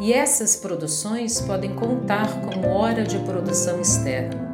[0.00, 4.52] e essas produções podem contar como hora de produção externa.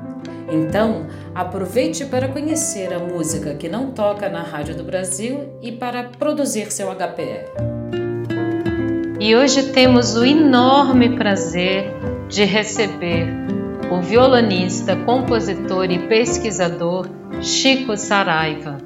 [0.50, 6.04] Então, aproveite para conhecer a música que não toca na Rádio do Brasil e para
[6.04, 7.78] produzir seu HPR.
[9.20, 11.92] E hoje temos o enorme prazer
[12.28, 13.26] de receber
[13.90, 17.08] o violonista, compositor e pesquisador
[17.42, 18.78] Chico Saraiva.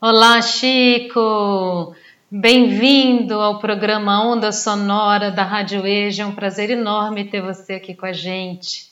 [0.00, 1.94] Olá, Chico!
[2.30, 6.22] Bem-vindo ao programa Onda Sonora da Rádio EJA.
[6.22, 8.90] É um prazer enorme ter você aqui com a gente.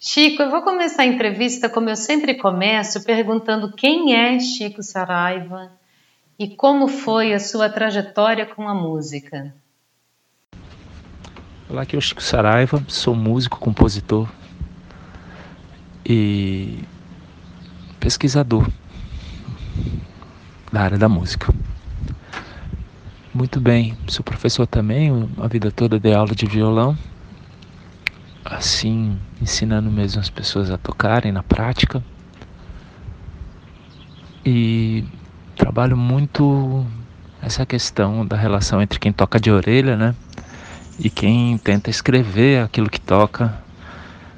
[0.00, 5.70] Chico, eu vou começar a entrevista como eu sempre começo, perguntando quem é Chico Saraiva
[6.38, 9.54] e como foi a sua trajetória com a música.
[11.68, 14.26] Olá, aqui é o Chico Saraiva, sou músico, compositor
[16.04, 16.78] e
[18.00, 18.66] pesquisador
[20.72, 21.61] da área da música.
[23.34, 26.94] Muito bem, sou professor também, a vida toda dei aula de violão,
[28.44, 32.04] assim, ensinando mesmo as pessoas a tocarem na prática.
[34.44, 35.02] E
[35.56, 36.86] trabalho muito
[37.40, 40.14] essa questão da relação entre quem toca de orelha, né?
[40.98, 43.58] E quem tenta escrever aquilo que toca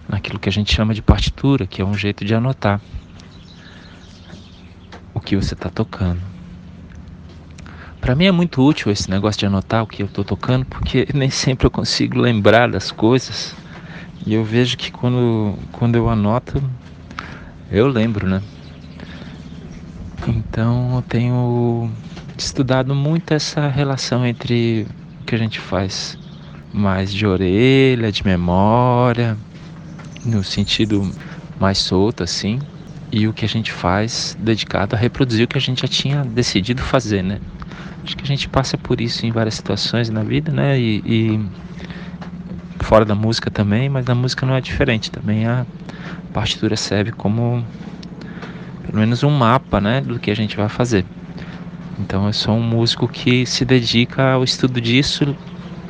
[0.09, 2.81] naquilo que a gente chama de partitura, que é um jeito de anotar
[5.13, 6.34] o que você está tocando.
[8.05, 11.09] Para mim é muito útil esse negócio de anotar o que eu estou tocando, porque
[11.15, 13.57] nem sempre eu consigo lembrar das coisas.
[14.27, 16.63] E eu vejo que quando, quando eu anoto,
[17.71, 18.43] eu lembro, né?
[20.29, 21.91] Então eu tenho
[22.37, 24.87] estudado muito essa relação entre
[25.23, 26.19] o que a gente faz
[26.75, 29.35] mais de orelha, de memória,
[30.23, 31.11] no sentido
[31.59, 32.59] mais solto assim,
[33.11, 36.23] e o que a gente faz dedicado a reproduzir o que a gente já tinha
[36.23, 37.41] decidido fazer, né?
[38.05, 40.79] Acho que a gente passa por isso em várias situações na vida, né?
[40.79, 41.41] E, e
[42.81, 45.11] fora da música também, mas na música não é diferente.
[45.11, 45.67] Também a
[46.33, 47.67] partitura serve como
[48.85, 51.05] pelo menos um mapa, né, do que a gente vai fazer.
[51.99, 55.35] Então eu sou um músico que se dedica ao estudo disso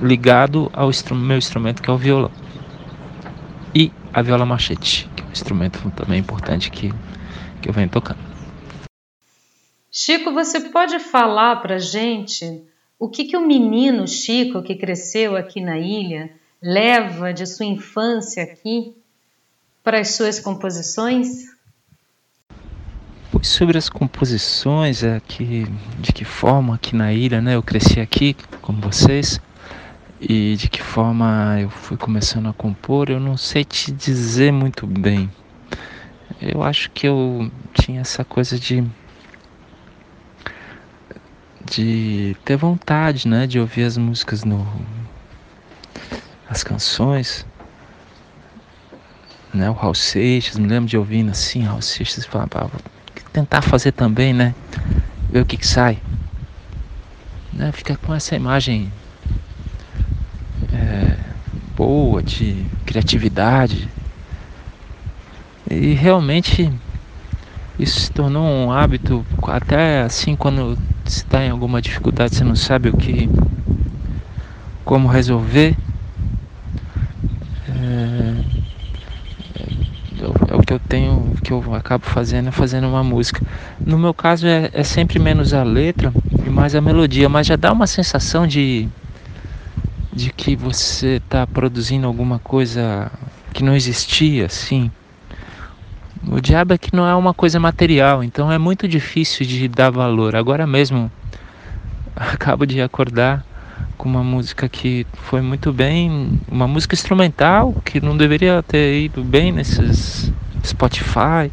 [0.00, 2.30] ligado ao meu instrumento que é o violão.
[3.74, 6.92] E a viola machete, que é um instrumento também importante que
[7.60, 8.33] que eu venho tocando.
[9.96, 12.64] Chico, você pode falar para gente
[12.98, 18.42] o que, que o menino Chico, que cresceu aqui na ilha, leva de sua infância
[18.42, 18.92] aqui
[19.84, 21.44] para as suas composições?
[23.30, 25.64] Pois sobre as composições, é que,
[26.00, 27.54] de que forma aqui na ilha, né?
[27.54, 29.40] Eu cresci aqui, como vocês,
[30.20, 34.88] e de que forma eu fui começando a compor, eu não sei te dizer muito
[34.88, 35.30] bem.
[36.42, 38.84] Eu acho que eu tinha essa coisa de
[41.64, 44.66] de ter vontade, né, de ouvir as músicas no
[46.48, 47.46] as canções,
[49.52, 52.70] né, o Raul Seixas, me lembro de ouvindo assim, Raul Seixas falava,
[53.32, 54.54] tentar fazer também, né,
[55.30, 55.98] ver o que que sai,
[57.52, 58.92] né, fica com essa imagem
[60.72, 61.16] é,
[61.74, 63.88] boa de criatividade,
[65.70, 66.70] e realmente
[67.78, 72.88] isso se tornou um hábito, até assim quando está em alguma dificuldade, você não sabe
[72.88, 73.28] o que
[74.84, 75.76] como resolver.
[77.68, 78.34] É,
[79.60, 83.42] é, é o que eu tenho, que eu acabo fazendo, é fazendo uma música.
[83.84, 86.12] No meu caso é, é sempre menos a letra
[86.46, 88.88] e mais a melodia, mas já dá uma sensação de
[90.14, 93.10] de que você está produzindo alguma coisa
[93.52, 94.90] que não existia, assim.
[96.30, 99.90] O diabo é que não é uma coisa material, então é muito difícil de dar
[99.90, 100.34] valor.
[100.34, 101.10] Agora mesmo
[102.16, 103.44] acabo de acordar
[103.98, 109.22] com uma música que foi muito bem, uma música instrumental que não deveria ter ido
[109.22, 110.32] bem nesses
[110.64, 111.50] Spotify.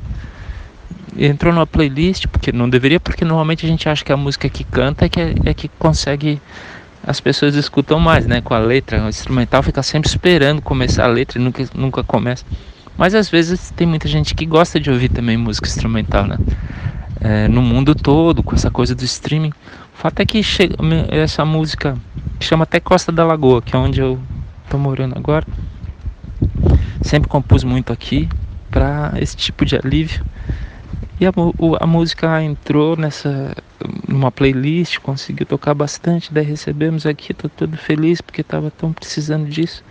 [1.17, 4.63] Entrou numa playlist, porque não deveria, porque normalmente a gente acha que a música que
[4.63, 6.41] canta é que, é que consegue
[7.05, 8.41] as pessoas escutam mais, né?
[8.41, 12.45] Com a letra, o instrumental fica sempre esperando começar a letra e nunca, nunca começa.
[12.97, 16.37] Mas às vezes tem muita gente que gosta de ouvir também música instrumental, né?
[17.19, 19.49] É, no mundo todo, com essa coisa do streaming.
[19.49, 20.75] O fato é que chega,
[21.09, 21.97] essa música
[22.39, 24.19] chama até Costa da Lagoa, que é onde eu
[24.69, 25.45] tô morando agora.
[27.01, 28.27] Sempre compus muito aqui
[28.69, 30.23] para esse tipo de alívio.
[31.19, 31.31] E a,
[31.79, 33.55] a, música entrou nessa
[34.07, 39.47] numa playlist, conseguiu tocar bastante, daí recebemos aqui, tô todo feliz porque estava tão precisando
[39.47, 39.83] disso.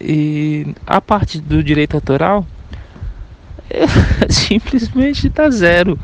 [0.00, 2.46] E a parte do direito autoral
[4.28, 5.98] simplesmente está zero.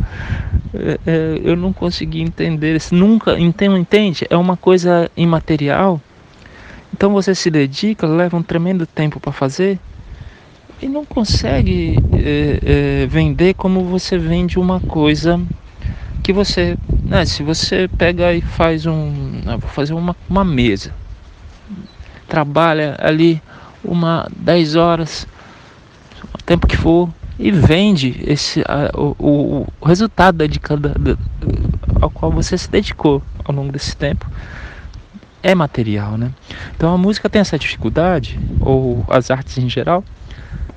[0.72, 4.26] É, é, eu não consegui entender, nunca entende?
[4.30, 6.00] É uma coisa imaterial.
[6.92, 9.78] Então você se dedica, leva um tremendo tempo para fazer
[10.82, 15.40] e não consegue é, é, vender como você vende uma coisa
[16.22, 20.92] que você, né, se você pega e faz um, ah, vou fazer uma, uma mesa,
[22.28, 23.42] trabalha ali
[23.84, 25.26] uma 10 horas,
[26.34, 30.92] o tempo que for, e vende esse, a, o, o, resultado dedicado,
[32.00, 34.26] ao qual você se dedicou ao longo desse tempo
[35.42, 36.32] é material, né?
[36.76, 40.04] Então a música tem essa dificuldade, ou as artes em geral,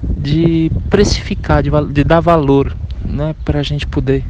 [0.01, 2.73] de precificar, de, de dar valor,
[3.03, 3.35] né?
[3.44, 4.23] Para a gente poder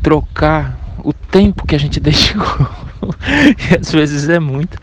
[0.00, 2.68] trocar o tempo que a gente dedicou.
[3.70, 4.78] e às vezes é muito.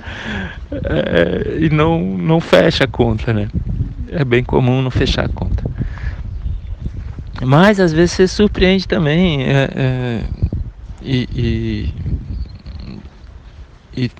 [0.71, 3.47] É, e não, não fecha a conta, né?
[4.09, 5.63] É bem comum não fechar a conta.
[7.43, 10.23] Mas às vezes você surpreende também é, é,
[11.01, 11.93] e,
[13.95, 14.11] e,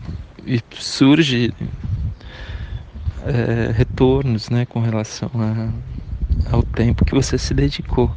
[0.45, 1.53] e, surge
[3.25, 5.69] é, retornos né, com relação a,
[6.51, 8.11] ao tempo que você se dedicou.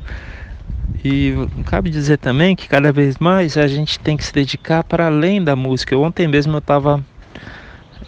[1.04, 1.34] E
[1.66, 5.42] cabe dizer também que cada vez mais a gente tem que se dedicar para além
[5.42, 5.96] da música.
[5.96, 7.04] Ontem mesmo eu estava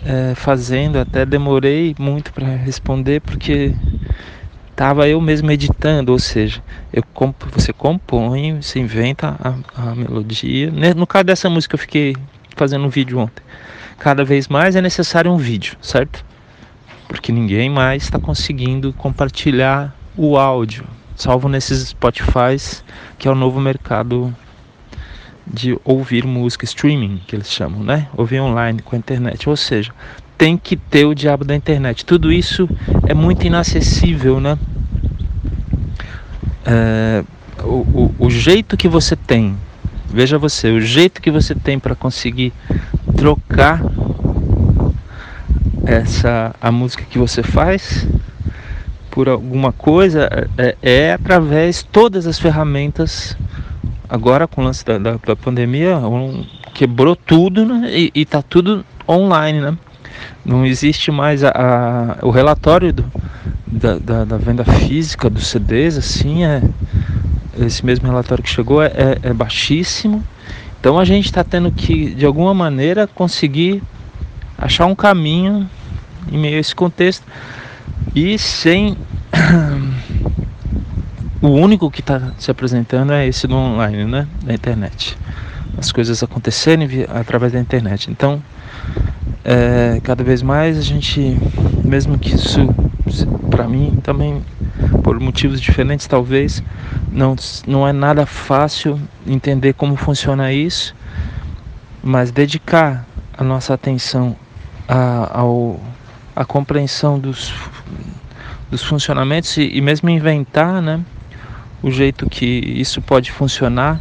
[0.05, 3.75] é, fazendo, até demorei muito para responder porque
[4.71, 6.63] estava eu mesmo editando, ou seja,
[6.93, 10.71] eu comp você compõe, você inventa a, a, melodia.
[10.95, 12.15] No caso dessa música eu fiquei
[12.55, 13.43] fazendo um vídeo ontem.
[13.99, 16.25] Cada vez mais é necessário um vídeo, certo?
[17.09, 20.85] Porque ninguém mais está conseguindo compartilhar o áudio,
[21.17, 22.57] salvo nesses Spotify,
[23.19, 24.33] que é o novo mercado
[25.47, 28.09] de ouvir música streaming, que eles chamam, né?
[28.17, 29.49] Ouvir online com a internet.
[29.49, 29.93] Ou seja,
[30.37, 32.05] tem que ter o diabo da internet.
[32.05, 32.69] Tudo isso
[33.09, 34.59] é muito inacessível, né?
[36.65, 37.25] É,
[37.63, 39.57] o, o, o jeito que você tem,
[40.09, 42.53] veja você, o jeito que você tem para conseguir
[43.17, 43.81] trocar
[45.87, 48.07] essa a música que você faz
[49.17, 50.29] por alguma coisa
[50.59, 53.35] é, é através todas as ferramentas
[54.07, 57.91] agora com o lance da, da, da pandemia um, quebrou tudo né?
[57.91, 59.79] e, e tá tudo online né
[60.45, 61.49] não existe mais a,
[62.21, 63.11] a o relatório do,
[63.67, 66.63] da, da, da, venda física dos CDs, assim, é,
[67.59, 70.23] esse mesmo relatório que chegou é, é, é baixíssimo.
[70.81, 73.83] Então a gente está tendo que, de alguma maneira, conseguir
[74.57, 75.69] achar um caminho
[76.31, 77.25] em meio a esse contexto
[78.15, 78.97] e sem.
[81.43, 84.27] o único que está se apresentando é esse do online, né?
[84.43, 85.17] Da internet.
[85.77, 88.11] As coisas acontecerem através da internet.
[88.11, 88.43] Então,
[89.45, 91.37] é, cada vez mais a gente,
[91.85, 92.67] mesmo que isso
[93.51, 94.43] para mim também
[95.03, 96.63] por motivos diferentes talvez
[97.11, 97.37] não
[97.67, 100.95] não é nada fácil entender como funciona isso,
[102.03, 103.07] mas dedicar
[103.37, 104.37] a nossa atenção
[104.89, 105.81] a, ao
[106.37, 107.53] a compreensão dos
[108.71, 111.01] dos funcionamentos e, e mesmo inventar, né,
[111.83, 114.01] o jeito que isso pode funcionar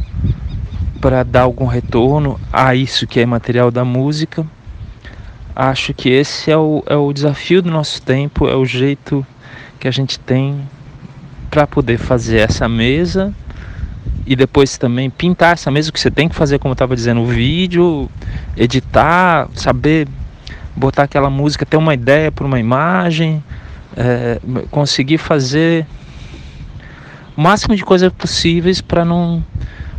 [1.00, 4.44] para dar algum retorno a isso que é material da música.
[5.54, 9.26] Acho que esse é o, é o desafio do nosso tempo, é o jeito
[9.78, 10.60] que a gente tem
[11.50, 13.32] para poder fazer essa mesa
[14.26, 17.20] e depois também pintar essa mesa que você tem que fazer, como eu estava dizendo,
[17.20, 18.10] o vídeo,
[18.56, 20.08] editar, saber
[20.76, 23.42] botar aquela música, ter uma ideia para uma imagem,
[23.96, 24.38] é,
[24.70, 25.86] conseguir fazer
[27.36, 29.44] o máximo de coisas possíveis para não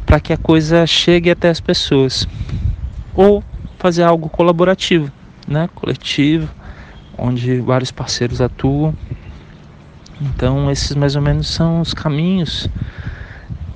[0.06, 2.26] para que a coisa chegue até as pessoas
[3.14, 3.44] ou
[3.78, 5.12] fazer algo colaborativo
[5.48, 6.50] né, coletivo,
[7.18, 8.94] onde vários parceiros atuam.
[10.20, 12.68] Então, esses mais ou menos são os caminhos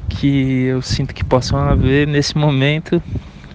[0.10, 3.02] que eu sinto que possam haver nesse momento.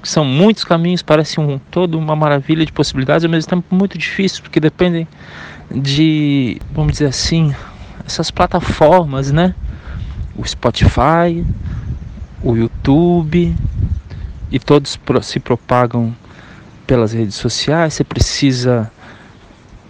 [0.07, 4.41] São muitos caminhos, parece um todo uma maravilha de possibilidades, ao mesmo tempo muito difícil,
[4.41, 5.09] porque dependem
[5.69, 7.53] de, vamos dizer assim,
[8.07, 9.53] essas plataformas, né?
[10.37, 11.45] O Spotify,
[12.41, 13.53] o YouTube,
[14.49, 16.15] e todos se propagam
[16.87, 18.89] pelas redes sociais, você precisa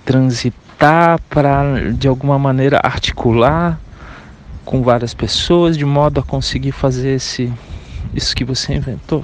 [0.02, 3.78] transitar para de alguma maneira articular
[4.64, 7.52] com várias pessoas de modo a conseguir fazer esse
[8.14, 9.23] isso que você inventou.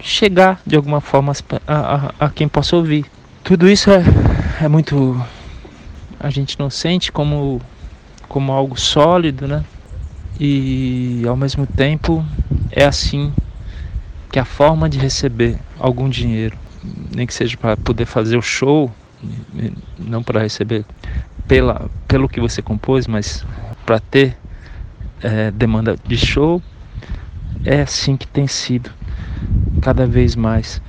[0.00, 1.32] Chegar de alguma forma
[1.66, 3.06] a, a, a quem possa ouvir.
[3.42, 4.02] Tudo isso é,
[4.62, 5.20] é muito.
[6.20, 7.60] A gente não sente como,
[8.28, 9.64] como algo sólido, né?
[10.38, 12.24] E ao mesmo tempo
[12.70, 13.32] é assim
[14.30, 16.56] que a forma de receber algum dinheiro,
[17.14, 18.92] nem que seja para poder fazer o show,
[19.98, 20.84] não para receber
[21.46, 23.44] pela, pelo que você compôs, mas
[23.86, 24.36] para ter
[25.22, 26.62] é, demanda de show,
[27.64, 28.90] é assim que tem sido
[29.80, 30.80] cada vez mais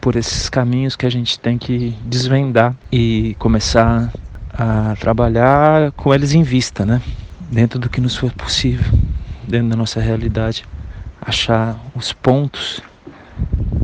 [0.00, 4.12] por esses caminhos que a gente tem que desvendar e começar
[4.52, 7.00] a trabalhar com eles em vista, né?
[7.50, 8.86] Dentro do que nos for possível,
[9.46, 10.64] dentro da nossa realidade,
[11.20, 12.80] achar os pontos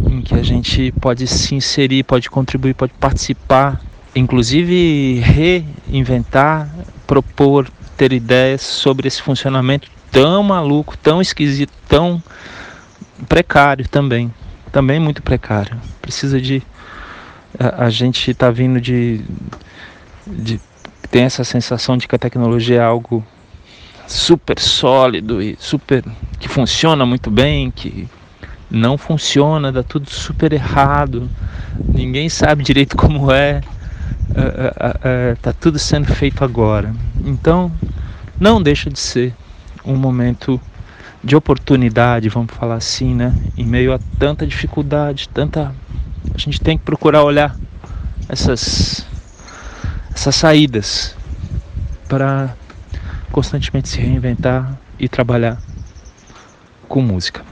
[0.09, 3.81] em que a gente pode se inserir, pode contribuir, pode participar,
[4.15, 6.69] inclusive reinventar,
[7.07, 12.23] propor, ter ideias sobre esse funcionamento tão maluco, tão esquisito, tão
[13.25, 14.33] precário também,
[14.71, 15.77] também muito precário.
[16.01, 16.63] Precisa de
[17.59, 19.21] a, a gente está vindo de,
[20.27, 20.61] de
[21.11, 23.25] tem essa sensação de que a tecnologia é algo
[24.07, 26.05] super sólido e super
[26.39, 28.09] que funciona muito bem, que
[28.71, 31.31] não funciona, dá tudo super errado,
[31.87, 33.61] ninguém sabe direito como é,
[35.35, 36.93] está tudo sendo feito agora.
[37.25, 37.71] Então,
[38.39, 39.33] não deixa de ser
[39.85, 40.61] um momento
[41.25, 43.35] de oportunidade, vamos falar assim, né?
[43.57, 45.75] Em meio a tanta dificuldade, tanta.
[46.35, 47.57] A gente tem que procurar olhar
[48.29, 49.07] essas,
[50.15, 51.17] essas saídas
[52.09, 52.55] para
[53.33, 55.61] constantemente se reinventar e trabalhar
[56.87, 57.43] com música.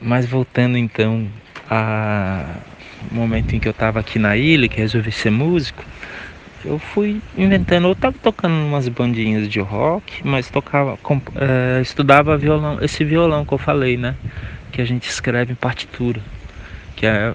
[0.00, 1.28] Mas voltando então
[1.68, 5.84] ao momento em que eu estava aqui na ilha, que resolvi ser músico,
[6.64, 10.98] eu fui inventando, eu estava tocando umas bandinhas de rock, mas tocava,
[11.36, 14.14] é, estudava violão, esse violão que eu falei, né?
[14.72, 16.20] Que a gente escreve em partitura,
[16.94, 17.34] que é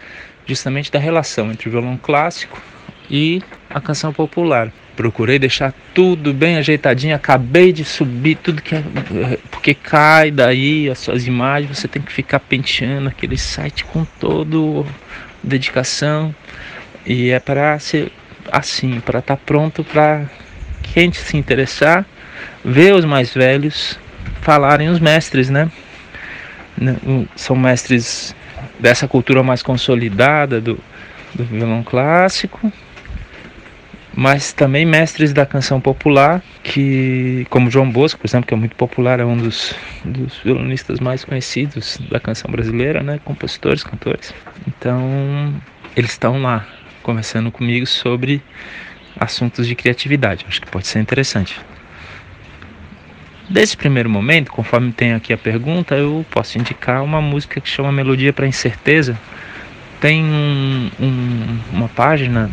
[0.46, 2.60] justamente da relação entre o violão clássico
[3.08, 4.72] e a canção popular.
[5.00, 8.82] Procurei deixar tudo bem ajeitadinho, acabei de subir tudo que é,
[9.50, 14.84] porque cai daí as suas imagens, você tem que ficar penteando aquele site com todo
[15.42, 16.34] dedicação
[17.06, 18.12] e é para ser
[18.52, 20.26] assim, para estar tá pronto para
[20.82, 22.04] quem se interessar,
[22.62, 23.98] ver os mais velhos
[24.42, 25.70] falarem os mestres, né?
[27.34, 28.36] São mestres
[28.78, 30.78] dessa cultura mais consolidada do,
[31.34, 32.70] do violão clássico
[34.14, 38.76] mas também mestres da canção popular, que como João Bosco, por exemplo, que é muito
[38.76, 39.74] popular, é um dos,
[40.04, 44.34] dos violonistas mais conhecidos da canção brasileira, né, compositores, cantores.
[44.66, 45.54] Então,
[45.96, 46.66] eles estão lá
[47.02, 48.42] conversando comigo sobre
[49.18, 50.44] assuntos de criatividade.
[50.48, 51.60] Acho que pode ser interessante.
[53.48, 57.90] Desse primeiro momento, conforme tem aqui a pergunta, eu posso indicar uma música que chama
[57.90, 59.18] Melodia para Incerteza,
[60.00, 62.50] tem um, um, uma página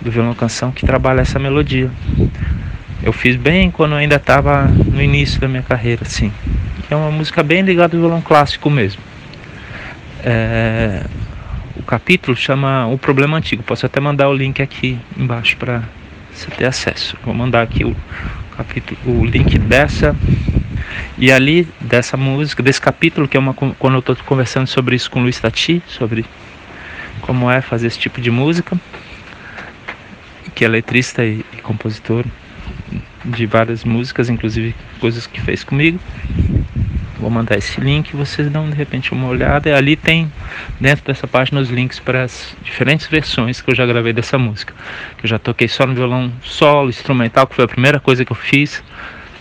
[0.00, 1.90] do violão canção que trabalha essa melodia.
[3.02, 6.32] Eu fiz bem quando ainda estava no início da minha carreira, assim.
[6.90, 9.00] É uma música bem ligada ao violão clássico mesmo.
[10.22, 11.04] É,
[11.76, 13.62] o capítulo chama O Problema Antigo.
[13.62, 15.82] Posso até mandar o link aqui embaixo para
[16.32, 17.16] você ter acesso.
[17.24, 17.96] Vou mandar aqui o
[18.56, 20.14] capítulo, o link dessa
[21.16, 25.10] e ali dessa música, desse capítulo que é uma quando eu estou conversando sobre isso
[25.10, 26.24] com o Luiz Tati, sobre
[27.20, 28.76] como é fazer esse tipo de música,
[30.50, 32.24] que é letrista e, e compositor
[33.24, 35.98] de várias músicas, inclusive coisas que fez comigo.
[37.18, 39.76] Vou mandar esse link, vocês dão de repente uma olhada.
[39.76, 40.32] Ali tem
[40.80, 44.72] dentro dessa página os links para as diferentes versões que eu já gravei dessa música.
[45.22, 48.36] Eu já toquei só no violão solo, instrumental, que foi a primeira coisa que eu
[48.36, 48.82] fiz.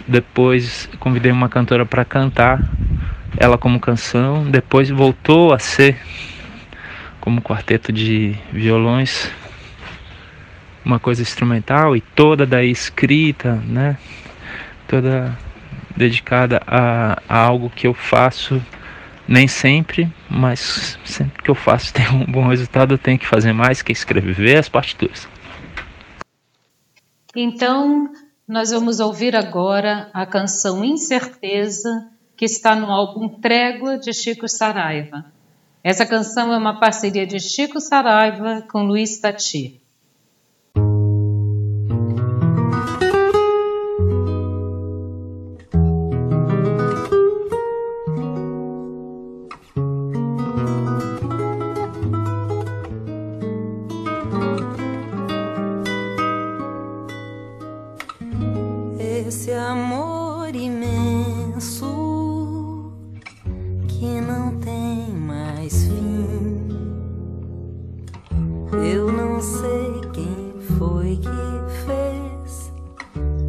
[0.05, 2.61] Depois convidei uma cantora para cantar
[3.37, 4.43] ela como canção.
[4.43, 5.95] Depois voltou a ser
[7.21, 9.31] como quarteto de violões
[10.83, 13.97] uma coisa instrumental e toda daí escrita, né?
[14.87, 15.37] Toda
[15.95, 18.61] dedicada a, a algo que eu faço
[19.27, 23.53] nem sempre, mas sempre que eu faço tem um bom resultado, eu tenho que fazer
[23.53, 25.27] mais que escrever as partituras.
[27.35, 28.11] Então,
[28.47, 35.25] nós vamos ouvir agora a canção Incerteza, que está no álbum Trégua de Chico Saraiva.
[35.83, 39.79] Essa canção é uma parceria de Chico Saraiva com Luiz Tati.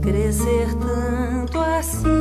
[0.01, 2.20] crescer tanto assim.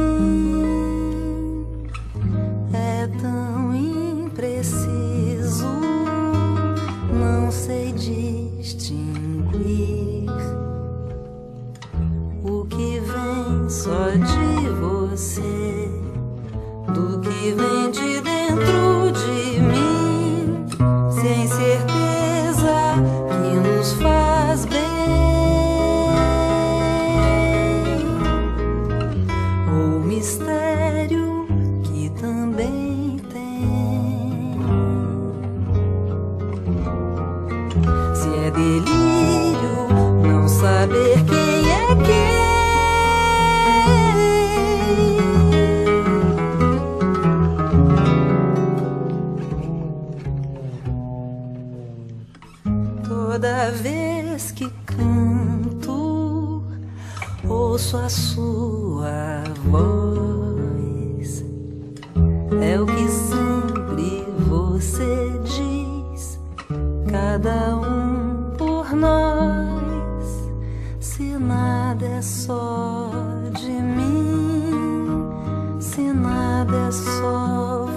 [76.89, 77.88] Ouço a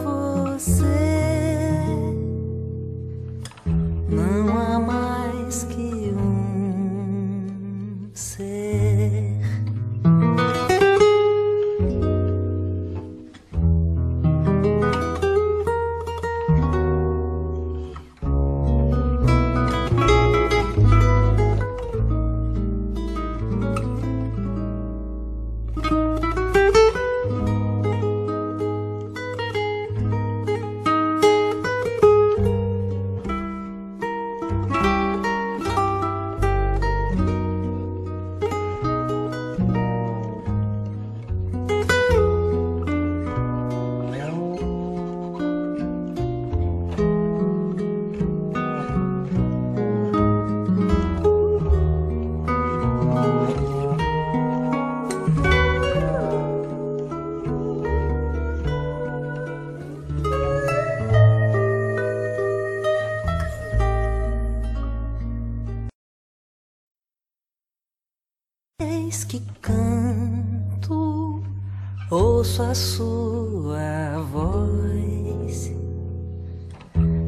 [72.83, 75.73] sua voz.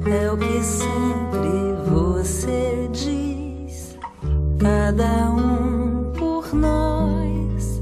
[0.04, 3.96] É o que sempre você diz,
[4.58, 7.80] cada um por nós.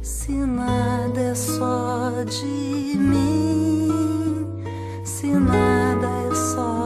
[0.00, 4.62] Se nada é só de mim,
[5.04, 6.84] se nada é só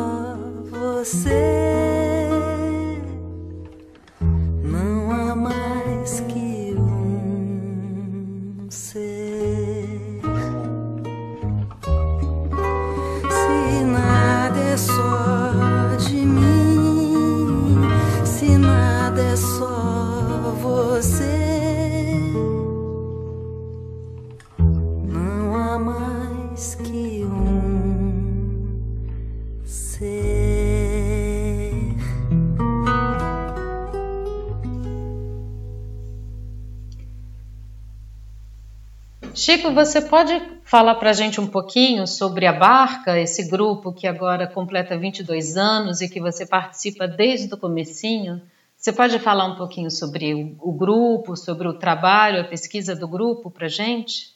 [39.58, 44.06] Chico, você pode falar para a gente um pouquinho sobre a Barca, esse grupo que
[44.06, 48.40] agora completa 22 anos e que você participa desde o comecinho?
[48.76, 53.50] Você pode falar um pouquinho sobre o, grupo, sobre o trabalho, a pesquisa do grupo
[53.50, 54.28] para a gente?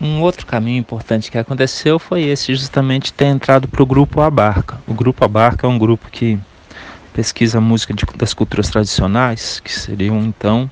[0.00, 4.80] Um outro caminho importante que aconteceu foi esse, justamente ter entrado para o grupo Abarca.
[4.88, 6.38] O grupo Abarca é um grupo que
[7.12, 10.70] pesquisa a música de, das culturas tradicionais, que seriam então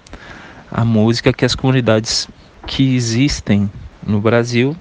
[0.70, 2.28] a música que as comunidades
[2.66, 3.70] que existem
[4.06, 4.76] no Brasil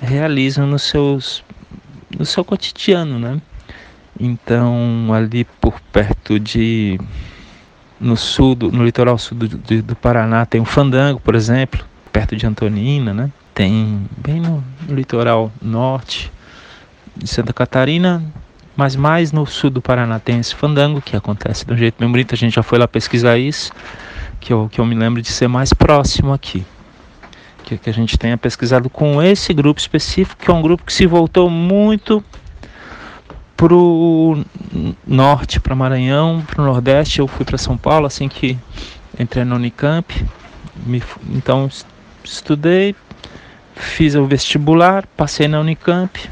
[0.00, 1.44] realizam nos seus
[2.18, 3.40] no seu cotidiano, né?
[4.18, 7.00] Então ali por perto de
[7.98, 12.34] no sul, no litoral sul do, do, do, Paraná tem o Fandango, por exemplo, perto
[12.36, 13.30] de Antonina, né?
[13.54, 16.32] Tem bem no, no litoral norte
[17.16, 18.22] de Santa Catarina,
[18.76, 22.10] mas mais no sul do Paraná tem esse Fandango que acontece de um jeito bem
[22.10, 22.34] bonito.
[22.34, 23.72] A gente já foi lá pesquisar isso,
[24.40, 26.64] que eu, que eu me lembro de ser mais próximo aqui
[27.62, 30.92] que, que a gente tenha pesquisado com esse grupo específico, que é um grupo que
[30.92, 32.22] se voltou muito
[33.56, 34.44] para o
[35.06, 37.20] norte, para Maranhão, para o Nordeste.
[37.20, 38.58] Eu fui para São Paulo assim que
[39.18, 40.12] entrei no Unicamp.
[40.84, 41.70] Me, então
[42.24, 42.94] estudei,
[43.74, 46.28] fiz o vestibular, passei na Unicamp,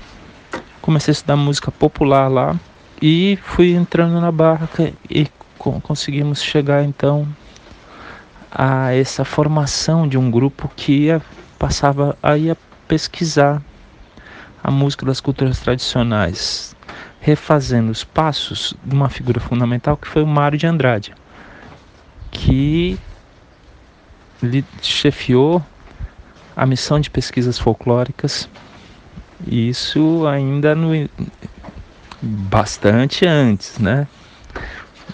[0.80, 2.56] comecei a estudar música popular lá
[3.00, 5.28] e fui entrando na barca e
[5.82, 7.28] conseguimos chegar então
[8.50, 11.22] a essa formação de um grupo que ia,
[11.58, 12.56] passava a ia
[12.88, 13.62] pesquisar
[14.62, 16.74] a música das culturas tradicionais,
[17.20, 21.14] refazendo os passos de uma figura fundamental que foi o Mário de Andrade,
[22.30, 22.98] que
[24.82, 25.64] chefiou
[26.56, 28.48] a missão de pesquisas folclóricas,
[29.46, 31.08] isso ainda no
[32.20, 34.06] bastante antes, né?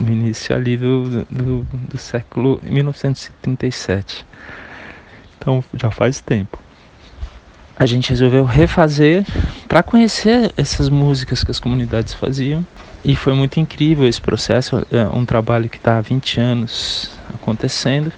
[0.01, 4.27] No início ali do, do, do século 1937.
[5.39, 6.59] Então já faz tempo.
[7.79, 9.25] A gente resolveu refazer
[9.69, 12.67] para conhecer essas músicas que as comunidades faziam.
[13.05, 18.13] E foi muito incrível esse processo, é um trabalho que está há 20 anos acontecendo.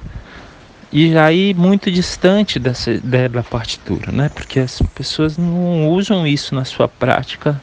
[0.91, 4.31] E aí muito distante dessa ideia da partitura, né?
[4.31, 7.61] Porque as pessoas não usam isso na sua prática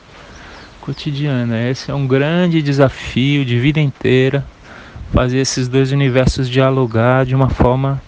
[0.86, 1.68] cotidiana.
[1.70, 4.46] Esse é um grande desafio de vida inteira,
[5.12, 8.00] fazer esses dois universos dialogar de uma forma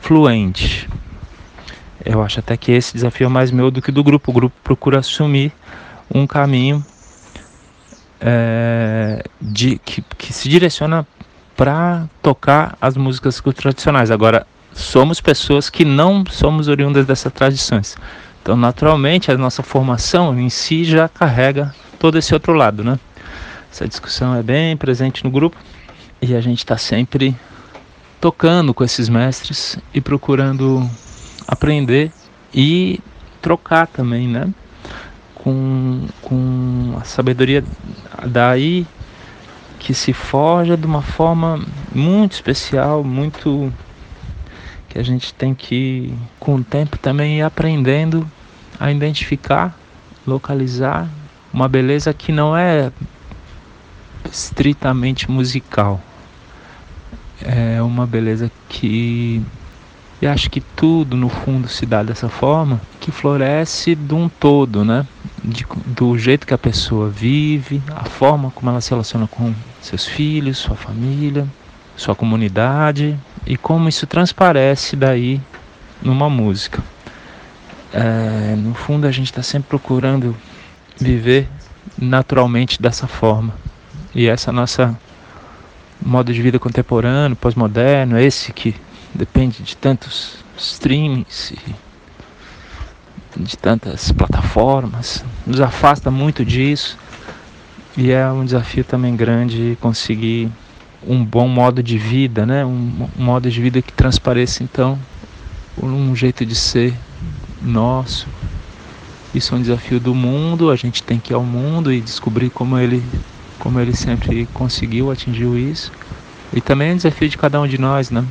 [0.00, 0.88] fluente.
[2.04, 4.32] Eu acho até que esse desafio é mais meu do que do grupo.
[4.32, 5.52] O grupo procura assumir
[6.12, 6.84] um caminho
[8.20, 11.06] é, de, que, que se direciona
[11.56, 14.10] para tocar as músicas tradicionais.
[14.10, 17.96] Agora, somos pessoas que não somos oriundas dessas tradições.
[18.42, 22.98] Então, naturalmente, a nossa formação em si já carrega todo esse outro lado, né?
[23.70, 25.56] Essa discussão é bem presente no grupo
[26.20, 27.36] e a gente está sempre
[28.20, 30.90] tocando com esses mestres e procurando
[31.46, 32.10] aprender
[32.52, 32.98] e
[33.40, 34.52] trocar também, né?
[35.36, 37.64] Com, com a sabedoria
[38.26, 38.84] daí
[39.78, 43.72] que se forja de uma forma muito especial, muito
[44.92, 48.30] que a gente tem que, com o tempo, também ir aprendendo
[48.78, 49.74] a identificar,
[50.26, 51.08] localizar
[51.50, 52.92] uma beleza que não é
[54.30, 55.98] estritamente musical.
[57.40, 59.42] É uma beleza que
[60.20, 64.84] e acho que tudo no fundo se dá dessa forma, que floresce de um todo,
[64.84, 65.06] né?
[65.42, 70.06] De, do jeito que a pessoa vive, a forma como ela se relaciona com seus
[70.06, 71.48] filhos, sua família,
[71.96, 75.40] sua comunidade, e como isso transparece daí
[76.00, 76.82] numa música.
[77.92, 80.36] É, no fundo, a gente está sempre procurando
[80.98, 81.48] viver
[81.98, 83.54] naturalmente dessa forma.
[84.14, 84.96] E essa nossa
[86.00, 88.74] modo de vida contemporâneo, pós-moderno, esse que
[89.14, 91.74] depende de tantos streamings e
[93.36, 96.98] de tantas plataformas, nos afasta muito disso.
[97.96, 100.50] E é um desafio também grande conseguir
[101.06, 102.64] um bom modo de vida, né?
[102.64, 104.98] Um, um modo de vida que transpareça então
[105.80, 106.94] um jeito de ser
[107.60, 108.26] nosso
[109.34, 112.50] Isso é um desafio do mundo, a gente tem que ir ao mundo e descobrir
[112.50, 113.02] como ele,
[113.58, 115.90] como ele sempre conseguiu, atingiu isso.
[116.52, 118.24] E também é um desafio de cada um de nós, né?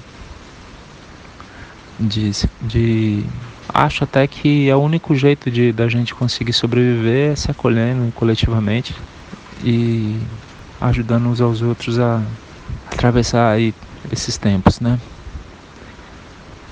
[1.99, 2.31] De,
[2.61, 3.25] de
[3.73, 8.11] acho até que é o único jeito de da gente conseguir sobreviver é se acolhendo
[8.13, 8.95] coletivamente
[9.63, 10.19] e
[10.79, 12.21] ajudando uns aos outros a
[13.01, 13.73] atravessar aí
[14.11, 14.99] esses tempos, né?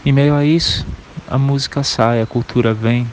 [0.05, 0.85] Em meio a isso,
[1.27, 3.07] a música sai, a cultura vem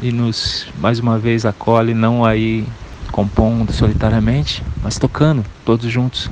[0.00, 2.66] e nos mais uma vez acolhe, não aí
[3.12, 6.28] compondo solitariamente, mas tocando todos juntos.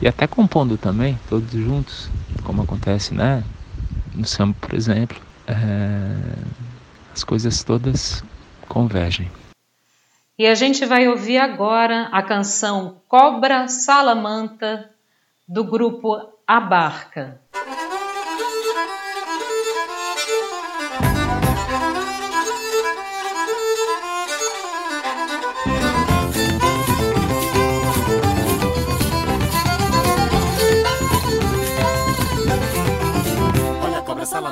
[0.00, 2.10] E até compondo também, todos juntos,
[2.42, 3.44] como acontece, né?
[4.12, 5.54] No samba, por exemplo, é...
[7.14, 8.24] as coisas todas
[8.68, 9.30] convergem.
[10.42, 14.90] E a gente vai ouvir agora a canção Cobra Salamanta
[15.46, 17.40] do grupo A Barca.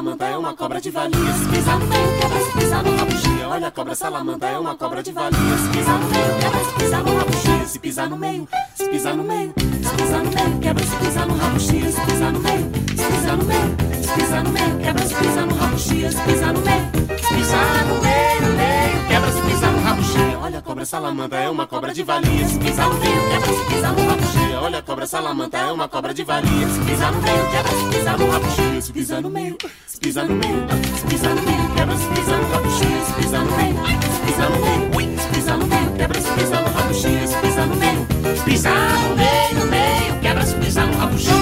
[0.00, 1.32] Salamanta é uma cobra de valia.
[1.34, 3.48] Se pisar no meio, quebra, se pisar no rabugia.
[3.48, 5.58] Olha a cobra salamanta é uma cobra de valia.
[5.58, 7.66] Se pisar no meio, quebra, se pisar no rabugia.
[7.66, 11.26] Se pisar no meio, se pisar no meio, se pisar no meio, quebra, se pisar
[11.26, 11.92] no rabugia.
[11.92, 15.46] Se pisar no meio, se pisar no meio, se pisar no meio, quebra, se pisar
[15.46, 16.12] no rabugia.
[16.12, 19.39] Se pisar no meio, se pisar no meio, meio, quebra, se.
[20.50, 22.48] Olha a cobra salamanta é uma cobra de valia.
[22.48, 24.60] Se pisar no meio, quebra, se pisar no rabugia.
[24.60, 26.68] Olha a cobra salamanta é uma cobra de valia.
[26.68, 28.82] Se pisar no meio, quebra, se pisar no rabugia.
[28.82, 30.66] Se pisar no meio, se pisar no meio,
[30.98, 33.04] se pisar no meio, quebra, se pisar no rabugia.
[33.06, 36.62] Se pisar no meio, se pisar no meio, se pisar no meio, quebra, se pisar
[36.62, 37.26] no rabugia.
[37.28, 41.39] Se pisar no meio, se pisar no meio, quebra, se pisar no rabugia.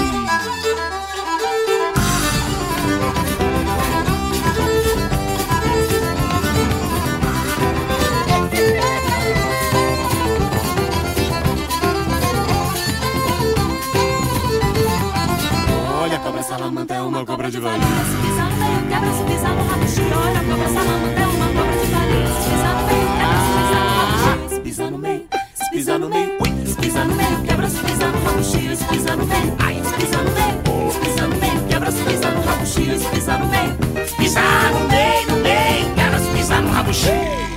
[16.69, 17.79] Salamandra é uma cobra de valia.
[17.79, 20.01] Se pisar no meio, quebra, se pisar no rabuxi.
[20.01, 22.27] Olha, a cobra salamandra é uma cobra de valia.
[22.29, 24.55] Se pisar no meio, quebra, se pisar no rabuxi.
[24.55, 25.23] Se pisar no meio,
[25.55, 28.75] se pisar no meio, se pisar no meio, quebra, se pisar no rabuxi.
[28.75, 32.03] Se pisar no meio, ai, se pisar no meio, se pisar no meio, quebra, se
[32.03, 32.99] pisar no rabuxi.
[32.99, 33.77] Se pisar no meio,
[34.17, 37.09] pisar no meio, no meio, quebra, se pisar no rabuxi.
[37.09, 37.48] pisar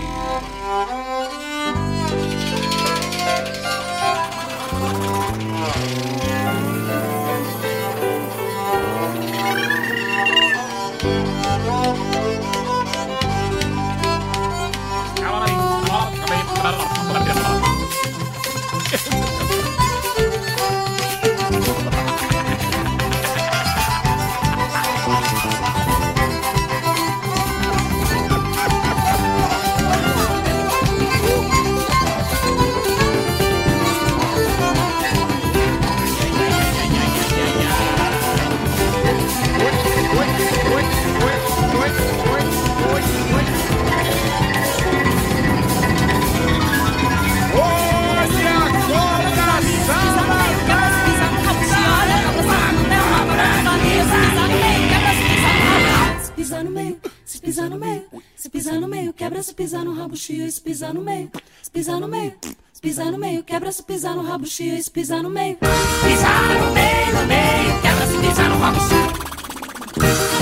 [63.84, 65.56] pisar no rabo chia, se pisar no meio.
[65.56, 69.22] Pisar no meio, no meio, quebra se pisar no rabo chia.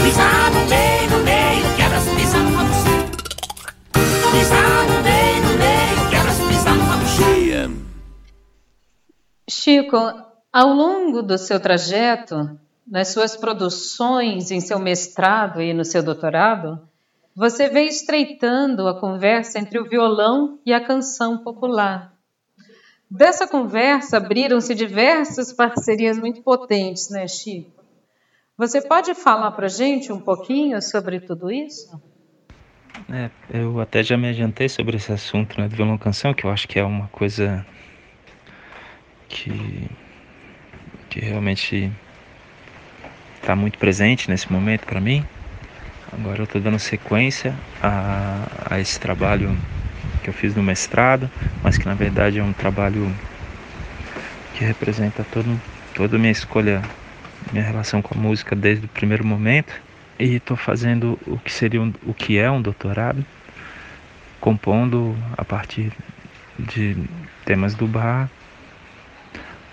[0.05, 3.01] Pisar no meio, no meio, quebra se pisar no rabo chia.
[4.33, 7.71] Pisar no meio, no meio, quebra se pisar no rabo chia.
[9.49, 9.97] Chico,
[10.53, 16.81] ao longo do seu trajeto, nas suas produções, em seu mestrado e no seu doutorado,
[17.35, 22.13] você veio estreitando a conversa entre o violão e a canção popular.
[23.11, 27.83] Dessa conversa abriram-se diversas parcerias muito potentes, né, Chico?
[28.57, 31.89] Você pode falar para gente um pouquinho sobre tudo isso?
[33.11, 36.51] É, eu até já me adiantei sobre esse assunto né, do violão canção, que eu
[36.51, 37.67] acho que é uma coisa
[39.29, 39.91] que,
[41.09, 41.91] que realmente
[43.41, 45.25] está muito presente nesse momento para mim.
[46.13, 49.57] Agora eu estou dando sequência a, a esse trabalho
[50.23, 51.31] que eu fiz no mestrado,
[51.63, 53.13] mas que na verdade é um trabalho
[54.55, 55.61] que representa todo,
[55.95, 56.83] toda a minha escolha,
[57.53, 59.73] minha relação com a música desde o primeiro momento.
[60.19, 63.25] E estou fazendo o que seria um, o que é um doutorado,
[64.39, 65.91] compondo a partir
[66.59, 66.95] de
[67.45, 68.29] temas do bar,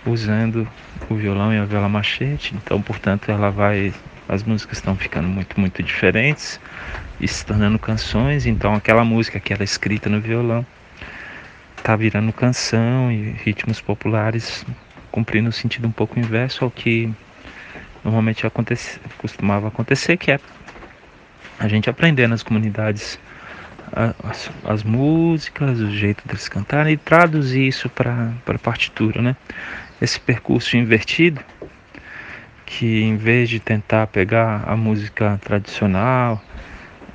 [0.05, 0.65] usando
[1.09, 2.55] o violão e a viola machete.
[2.55, 3.93] Então, portanto, ela vai
[4.27, 6.59] as músicas estão ficando muito, muito diferentes
[7.19, 10.65] e se tornando canções, então aquela música que era escrita no violão
[11.83, 14.65] tá virando canção e ritmos populares
[15.11, 17.11] cumprindo o sentido um pouco inverso ao que
[18.03, 20.39] normalmente acontece, costumava acontecer, que é
[21.59, 23.19] a gente aprender nas comunidades
[24.23, 29.35] as, as, músicas, o jeito deles cantarem e traduzir isso para a partitura, né?
[30.01, 31.41] Esse percurso invertido,
[32.67, 36.43] que em vez de tentar pegar a música tradicional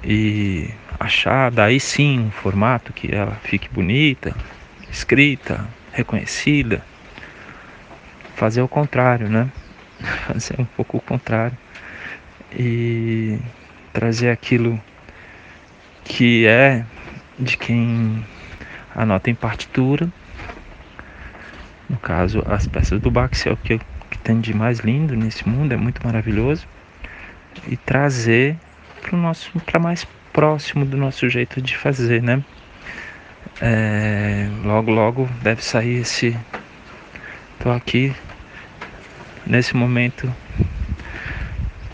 [0.02, 4.34] e achar daí sim um formato que ela fique bonita,
[4.90, 6.82] escrita, reconhecida,
[8.34, 9.48] fazer o contrário, né?
[10.26, 11.56] Fazer um pouco o contrário
[12.50, 13.38] e
[13.92, 14.80] trazer aquilo
[16.02, 16.84] que é
[17.38, 18.24] de quem
[18.94, 20.08] anota em partitura.
[21.88, 23.91] No caso, as peças do Bach, que é o que, que
[24.22, 26.66] tem de mais lindo nesse mundo, é muito maravilhoso.
[27.66, 28.56] E trazer
[29.00, 32.42] para o nosso, para mais próximo do nosso jeito de fazer, né?
[33.60, 36.36] É, logo, logo deve sair esse.
[37.58, 38.14] Tô aqui
[39.46, 40.32] nesse momento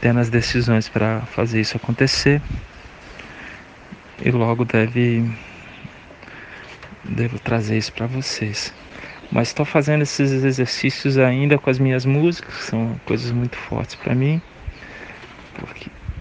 [0.01, 2.41] tendo as decisões para fazer isso acontecer
[4.25, 5.29] e logo deve
[7.05, 8.73] devo trazer isso para vocês.
[9.31, 13.95] Mas estou fazendo esses exercícios ainda com as minhas músicas, que são coisas muito fortes
[13.95, 14.41] para mim,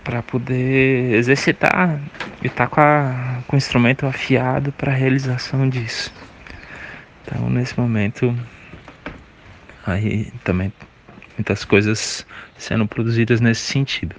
[0.03, 2.01] para poder exercitar
[2.43, 6.13] e estar tá com, com o instrumento afiado para a realização disso.
[7.23, 8.33] Então, nesse momento,
[9.85, 10.71] aí também
[11.37, 12.25] muitas coisas
[12.57, 14.15] sendo produzidas nesse sentido.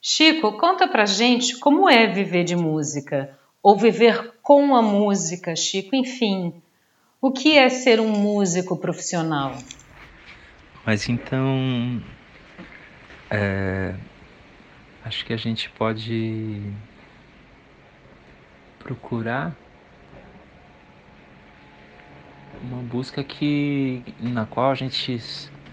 [0.00, 5.94] Chico, conta pra gente como é viver de música, ou viver com a música, Chico,
[5.94, 6.54] enfim.
[7.24, 9.52] O que é ser um músico profissional?
[10.84, 12.02] Mas então.
[13.30, 13.94] É,
[15.04, 16.60] acho que a gente pode
[18.80, 19.54] procurar
[22.60, 25.20] uma busca que na qual a gente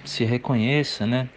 [0.06, 1.28] se reconheça, né?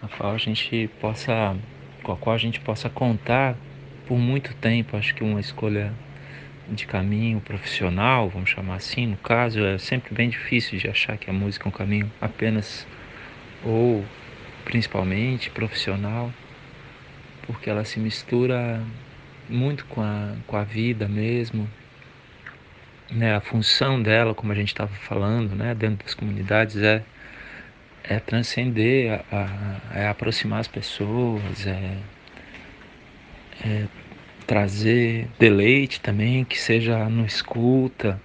[0.00, 1.56] Na qual a gente possa
[2.04, 3.56] com a qual a gente possa contar
[4.06, 4.96] por muito tempo.
[4.96, 5.92] Acho que uma escolha
[6.70, 11.28] de caminho profissional, vamos chamar assim, no caso, é sempre bem difícil de achar que
[11.28, 12.86] a música é um caminho apenas
[13.64, 14.04] ou
[14.64, 16.32] principalmente profissional,
[17.46, 18.82] porque ela se mistura
[19.48, 21.68] muito com a, com a vida mesmo,
[23.10, 23.34] né?
[23.34, 27.02] A função dela, como a gente estava falando, né, dentro das comunidades é
[28.04, 31.98] é transcender, a, a, é aproximar as pessoas, é,
[33.64, 33.86] é
[34.50, 38.20] trazer deleite também, que seja no escuta.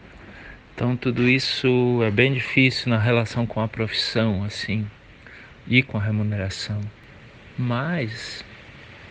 [0.73, 4.89] Então tudo isso é bem difícil na relação com a profissão, assim,
[5.67, 6.81] e com a remuneração.
[7.55, 8.43] Mas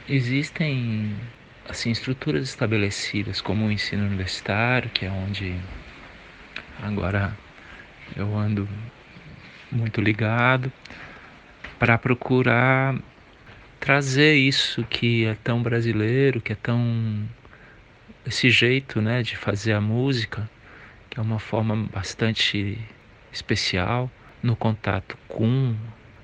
[0.08, 1.14] existem
[1.68, 5.54] assim estruturas estabelecidas como o ensino universitário, que é onde
[6.82, 7.32] agora
[8.16, 8.68] eu ando
[9.70, 10.72] muito ligado
[11.78, 12.96] para procurar
[13.84, 17.28] trazer isso que é tão brasileiro, que é tão
[18.24, 20.48] esse jeito, né, de fazer a música,
[21.10, 22.78] que é uma forma bastante
[23.30, 24.10] especial
[24.42, 25.76] no contato com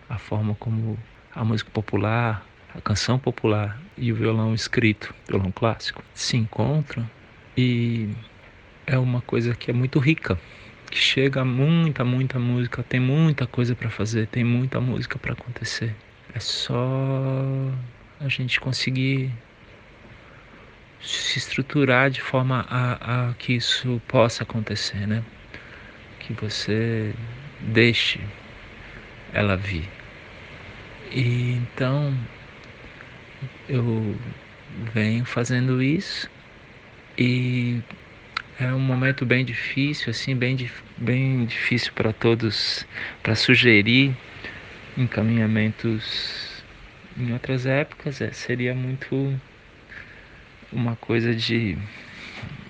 [0.08, 0.98] a forma como
[1.34, 7.08] a música popular, a canção popular e o violão escrito, violão clássico, se encontram
[7.54, 8.08] e
[8.86, 10.40] é uma coisa que é muito rica
[10.90, 15.94] que chega muita, muita música, tem muita coisa para fazer, tem muita música para acontecer.
[16.34, 16.86] É só
[18.20, 19.30] a gente conseguir
[21.02, 25.24] se estruturar de forma a, a que isso possa acontecer, né?
[26.20, 27.14] Que você
[27.72, 28.20] deixe
[29.32, 29.88] ela vir.
[31.12, 32.14] E então
[33.68, 34.14] eu
[34.92, 36.30] venho fazendo isso
[37.18, 37.80] e
[38.60, 42.86] é um momento bem difícil, assim, bem, bem difícil para todos,
[43.22, 44.14] para sugerir
[45.02, 46.62] encaminhamentos
[47.16, 48.20] em outras épocas.
[48.20, 49.38] É, seria muito
[50.72, 51.76] uma coisa de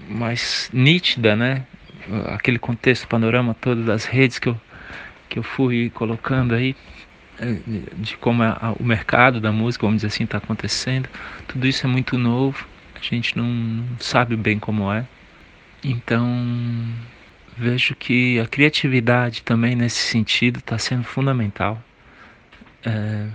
[0.09, 1.64] mais nítida, né?
[2.26, 4.61] Aquele contexto, panorama todo das redes que eu,
[5.28, 6.74] que eu fui colocando aí,
[7.39, 7.57] é,
[7.97, 11.09] de como a, o mercado da música, vamos dizer assim, está acontecendo.
[11.47, 15.07] Tudo isso é muito novo, a gente não sabe bem como é.
[15.83, 16.26] Então,
[17.57, 21.83] vejo que a criatividade também nesse sentido está sendo fundamental.
[22.85, 23.26] É,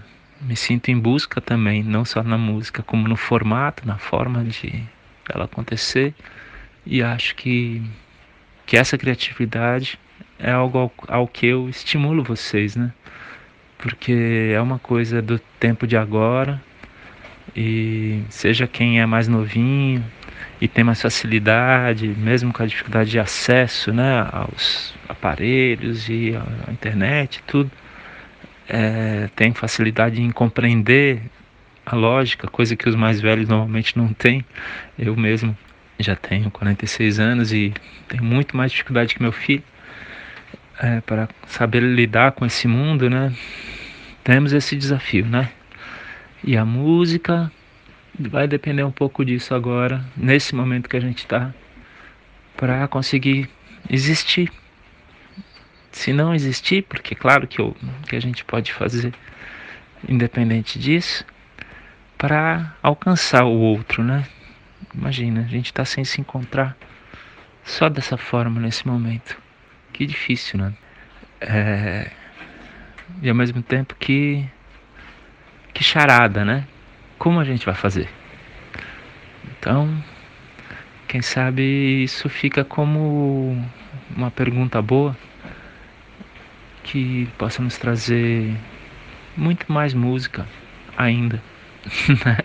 [0.42, 4.84] me sinto em busca também, não só na música, como no formato, na forma de
[5.30, 6.14] ela acontecer.
[6.86, 7.82] E acho que,
[8.66, 10.00] que essa criatividade
[10.38, 12.92] é algo ao, ao que eu estimulo vocês, né?
[13.86, 16.60] porque é uma coisa do tempo de agora
[17.56, 20.04] e seja quem é mais novinho
[20.60, 26.72] e tem mais facilidade, mesmo com a dificuldade de acesso né, aos aparelhos e à
[26.72, 27.70] internet, tudo,
[28.68, 31.22] é, tem facilidade em compreender
[31.86, 34.44] a lógica, coisa que os mais velhos normalmente não têm.
[34.98, 35.56] Eu mesmo
[36.00, 37.74] já tenho 46 anos e
[38.08, 39.64] tenho muito mais dificuldade que meu filho
[40.80, 43.34] é, para saber lidar com esse mundo, né?
[44.24, 45.52] Temos esse desafio, né?
[46.44, 47.52] E a música
[48.20, 51.54] vai depender um pouco disso agora, nesse momento que a gente está,
[52.58, 53.50] para conseguir
[53.90, 54.52] existir.
[55.96, 57.74] Se não existir, porque claro que, eu,
[58.06, 59.14] que a gente pode fazer
[60.10, 61.26] independente disso,
[62.18, 64.26] para alcançar o outro, né?
[64.94, 66.76] Imagina, a gente está sem se encontrar
[67.64, 69.42] só dessa forma nesse momento.
[69.94, 70.74] Que difícil, né?
[71.40, 72.12] É...
[73.22, 74.46] E ao mesmo tempo que
[75.74, 76.68] que charada, né?
[77.18, 78.10] Como a gente vai fazer?
[79.50, 80.04] Então,
[81.08, 83.66] quem sabe isso fica como
[84.14, 85.16] uma pergunta boa
[86.86, 88.56] que possa nos trazer
[89.36, 90.48] muito mais música
[90.98, 91.42] ainda.
[92.26, 92.38] Né?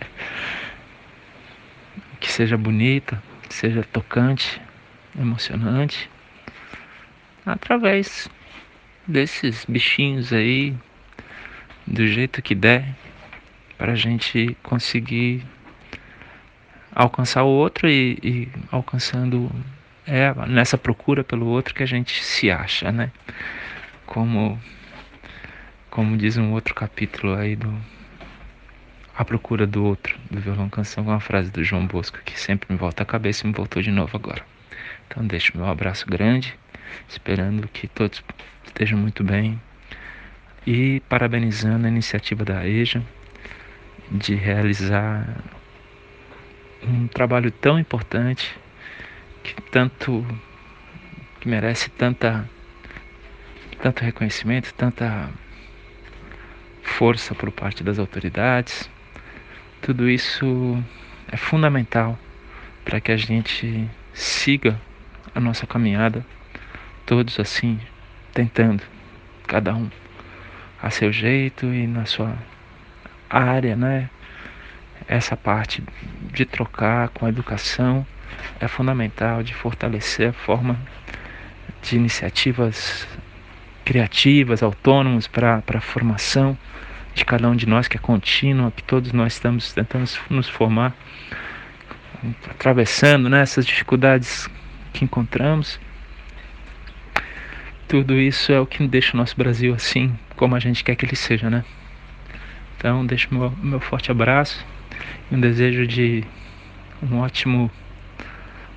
[2.19, 4.61] que seja bonita, que seja tocante,
[5.19, 6.07] emocionante,
[7.43, 8.29] através
[9.07, 10.75] desses bichinhos aí,
[11.87, 12.95] do jeito que der,
[13.75, 15.43] para a gente conseguir
[16.93, 19.49] alcançar o outro e, e alcançando
[20.05, 23.11] é nessa procura pelo outro que a gente se acha, né?
[24.11, 24.59] Como
[25.89, 27.73] como diz um outro capítulo aí do
[29.15, 32.77] a procura do outro, do violão canção, uma frase do João Bosco que sempre me
[32.77, 34.45] volta à cabeça e me voltou de novo agora.
[35.07, 36.53] Então deixo meu abraço grande,
[37.07, 38.21] esperando que todos
[38.65, 39.57] estejam muito bem
[40.67, 43.01] e parabenizando a iniciativa da EJA
[44.11, 45.25] de realizar
[46.83, 48.59] um trabalho tão importante
[49.41, 50.27] que tanto
[51.39, 52.45] que merece tanta
[53.81, 55.29] tanto reconhecimento, tanta
[56.83, 58.89] força por parte das autoridades
[59.81, 60.77] tudo isso
[61.31, 62.17] é fundamental
[62.85, 64.79] para que a gente siga
[65.33, 66.23] a nossa caminhada,
[67.03, 67.79] todos assim,
[68.31, 68.83] tentando,
[69.47, 69.89] cada um
[70.79, 72.37] a seu jeito e na sua
[73.27, 74.07] área, né?
[75.07, 75.83] Essa parte
[76.31, 78.05] de trocar com a educação
[78.59, 80.79] é fundamental, de fortalecer a forma
[81.81, 83.07] de iniciativas
[83.85, 86.57] criativas, autônomas para a formação
[87.13, 90.95] de cada um de nós, que é contínua, que todos nós estamos tentando nos formar,
[92.49, 94.47] atravessando né, essas dificuldades
[94.93, 95.79] que encontramos.
[97.87, 101.05] Tudo isso é o que deixa o nosso Brasil assim, como a gente quer que
[101.05, 101.65] ele seja, né?
[102.77, 104.65] Então, deixo meu, meu forte abraço
[105.29, 106.23] e um desejo de
[107.03, 107.69] um ótimo,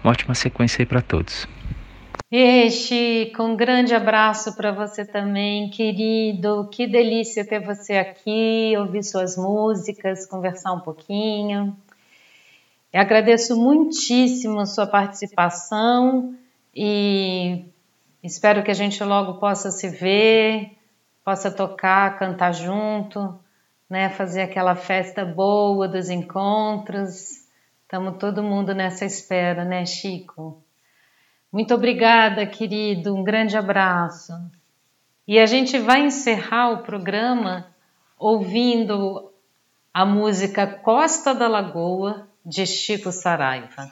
[0.02, 1.46] uma ótima sequência aí para todos.
[2.36, 6.68] Ei, Chico, um grande abraço para você também, querido.
[6.68, 11.76] Que delícia ter você aqui, ouvir suas músicas, conversar um pouquinho.
[12.92, 16.34] Eu agradeço muitíssimo a sua participação
[16.74, 17.66] e
[18.20, 20.72] espero que a gente logo possa se ver,
[21.24, 23.38] possa tocar, cantar junto,
[23.88, 27.44] né, fazer aquela festa boa dos encontros.
[27.82, 30.63] Estamos todo mundo nessa espera, né, Chico?
[31.54, 33.14] Muito obrigada, querido.
[33.14, 34.32] Um grande abraço.
[35.24, 37.68] E a gente vai encerrar o programa
[38.18, 39.30] ouvindo
[39.92, 43.88] a música Costa da Lagoa de Chico Saraiva.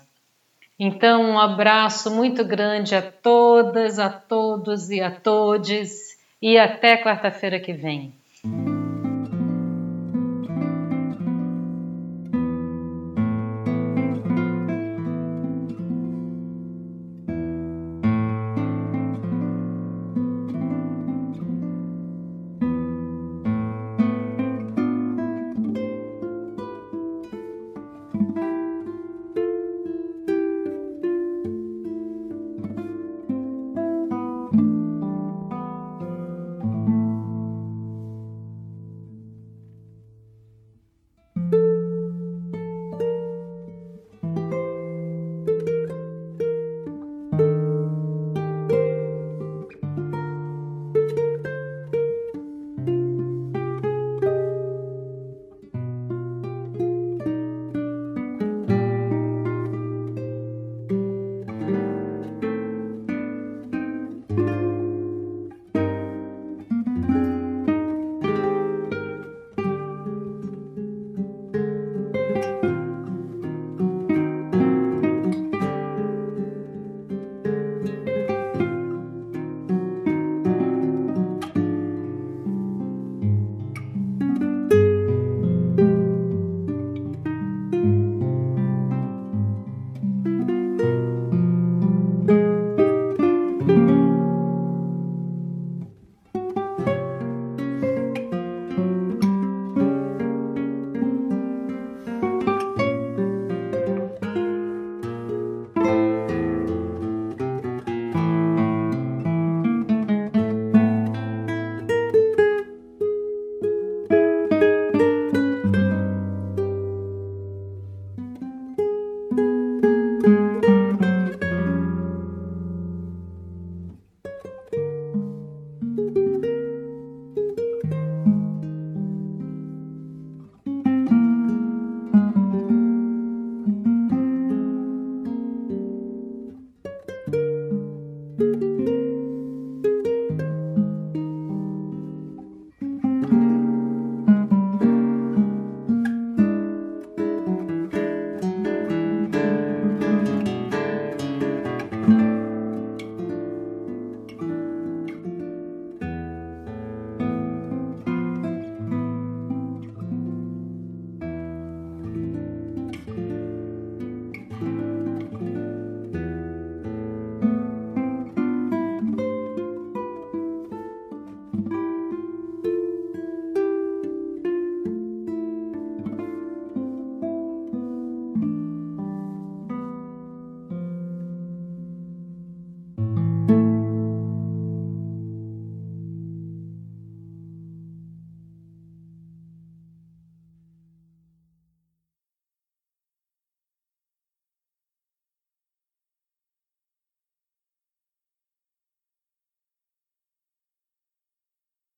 [0.77, 7.61] Então, um abraço muito grande a todas, a todos e a todes e até quarta-feira
[7.61, 8.13] que vem.